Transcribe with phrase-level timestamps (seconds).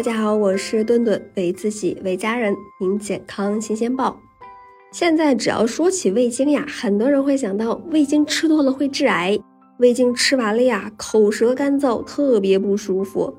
[0.00, 4.18] 大家好，我是顿顿，为自己为家人听健康新鲜报。
[4.90, 9.38] 现在只要说起味精呀，很多人会想到味精吃多了会致癌，
[9.78, 13.30] 味精吃完了呀，口舌干燥，特别不舒服。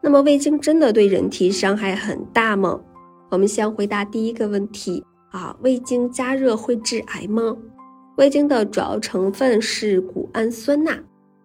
[0.00, 2.80] 那么味精真的对人体伤害很大吗？
[3.30, 7.54] 我们先回答第一个问题啊，味精加热会致癌吗？
[8.16, 10.98] 味精的主要成分是谷氨酸钠。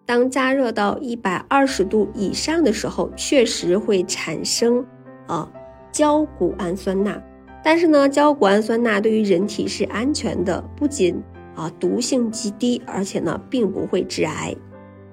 [0.06, 4.84] 当加热到一百二十度以上的时候，确实会产生
[5.26, 5.50] 啊
[5.90, 7.20] 焦谷氨酸钠。
[7.62, 11.22] 但是呢，焦谷氨酸钠对于人体是安全的，不仅
[11.54, 14.54] 啊毒性极低，而且呢并不会致癌。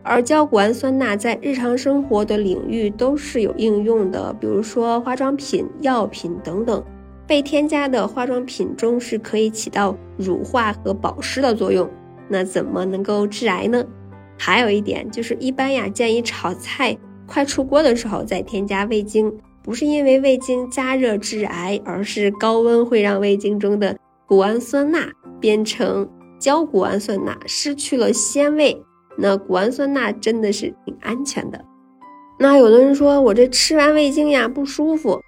[0.04, 6.84] 而焦谷氨酸钠在日常生活的领域都是有应用的，比如说化妆品、药品等等，
[7.26, 11.90] 被添加的化妆品中是可以起到乳化和保湿的作用。
[12.28, 13.86] 那怎么能够致癌呢？
[14.44, 25.08] 还有一点就是，一般呀，建议炒菜快出锅的时候再添加味精，不是因为味精加热致癌，而是高温会让味精中的谷氨酸钠
[25.40, 28.82] 变成焦谷氨酸钠，失去了鲜味。
[29.16, 31.64] 那谷氨酸钠真的是挺安全的。
[32.40, 35.22] 那有的人说我这吃完味精呀不舒服，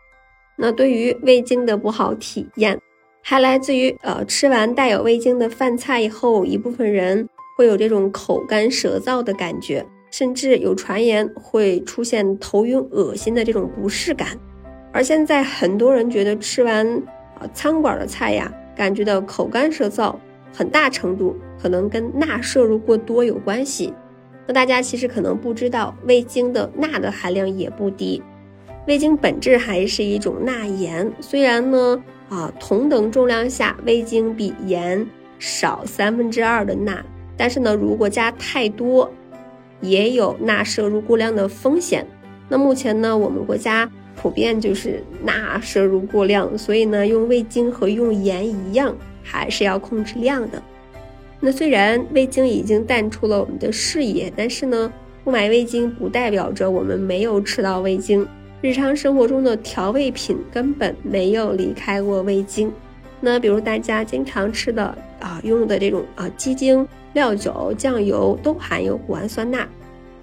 [0.57, 2.79] 那对于味精的不好体验，
[3.21, 7.29] 还来自于呃吃完带有味精的饭菜以后，一部分人。
[7.63, 14.37] 会有这种口干舌燥的感觉，甚至有传言会出现头晕、恶心的这种不适感。
[14.91, 16.85] 而现在很多人觉得吃完
[17.39, 20.13] 啊餐馆的菜呀，感觉到口干舌燥，
[20.53, 23.93] 很大程度可能跟钠摄入过多有关系。
[24.45, 28.21] 那大家其实可能不知道，味精的钠的含量也不低。
[28.87, 35.07] 味精本质还是一种钠盐，虽然呢啊同等重量下，味精比盐
[35.39, 37.01] 少三分之二的钠。
[37.35, 39.11] 但是呢，如果加太多，
[39.81, 42.05] 也有钠摄入过量的风险。
[42.47, 50.61] 那目前呢，我们国家普遍就是钠摄入过量，所以呢，用味精和用盐一样，还是要控制量的。
[51.39, 54.91] 那虽然味精已经淡出了我们的视野，但是呢，
[55.23, 58.25] 不买味精不代表着我们没有吃到味精。
[58.61, 62.71] 日常生活中的调味品根本没有离开过味精。
[63.19, 66.87] 那比如大家经常吃的啊，用的这种啊鸡精。
[67.13, 69.67] 料酒、酱油都含有谷氨酸钠，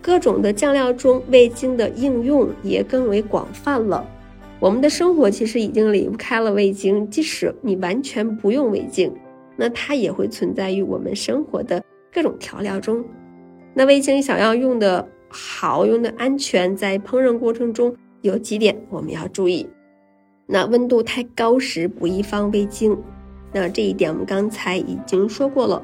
[0.02, 4.06] 各种的酱料中味精的应用也更为广泛了。
[4.58, 9.10] 我们的生活其实已经离不开了味精，即使你完全不用味精，
[9.56, 13.04] 那它也会存在于我们生活的各种调料中。
[13.72, 19.66] 那味精想要用的好、用的安全，在烹饪过程中有几点我们要注意。
[20.46, 22.98] 那温度太高时不宜放味精，
[23.52, 25.82] 那这一点我们刚才已经说过了。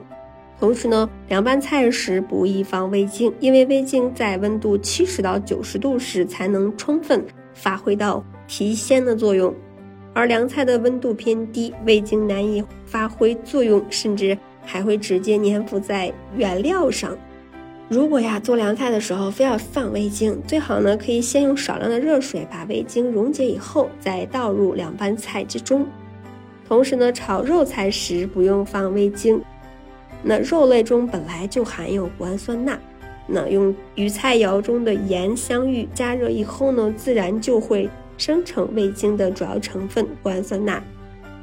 [0.58, 7.22] 同时呢，凉拌菜时不宜放味精，因为味精在温度七十到九十度时才能充分
[7.52, 9.54] 发挥到提鲜的作用，
[10.14, 17.16] 而凉菜的温度偏低，味精难以发挥作用，甚至还会直接粘附在原料上。
[17.88, 25.86] 如果呀做凉菜的时候非要放味精，最好呢可以先用少量的热水把味精溶解以后，再倒入凉拌菜之中。
[26.66, 29.40] 同时呢，炒肉菜时不用放味精。
[30.28, 32.76] 那肉类中本来就含有谷氨酸钠，
[33.28, 37.88] 那用鱼菜肴中的盐相遇加热以后呢，自然就会
[38.18, 40.82] 生成味精的主要成分谷氨酸钠。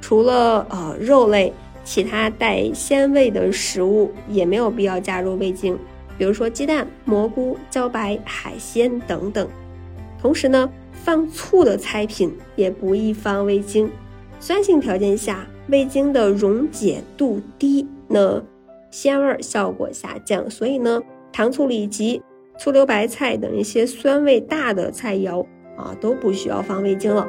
[0.01, 1.53] 除了呃肉类，
[1.85, 5.79] 其他带鲜味的食物也没有必要加入味精，
[6.17, 9.47] 比如说鸡蛋、蘑菇、茭白、海鲜等等。
[10.21, 13.89] 同时呢，放醋的菜品也不宜放味精，
[14.41, 18.43] 酸性条件下味精的溶解度低，那。
[18.93, 22.21] 鲜味效果下降，所以呢，糖醋里脊、
[22.59, 25.43] 醋溜白菜等一些酸味大的菜肴
[25.75, 27.27] 啊，都不需要放味精了。